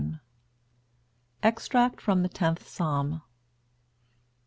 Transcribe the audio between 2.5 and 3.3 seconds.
PSALM.